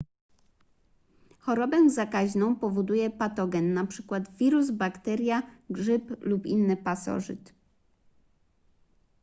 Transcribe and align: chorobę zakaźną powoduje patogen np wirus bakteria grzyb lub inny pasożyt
chorobę 1.39 1.89
zakaźną 1.89 2.55
powoduje 2.55 3.09
patogen 3.09 3.77
np 3.77 4.21
wirus 4.39 4.71
bakteria 4.71 5.41
grzyb 5.69 6.17
lub 6.21 6.45
inny 6.45 6.77
pasożyt 6.77 7.53